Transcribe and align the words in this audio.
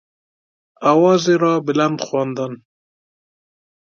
آوازی 0.91 1.35
را 1.43 1.53
بلند 1.65 1.97
خواندن 2.05 2.53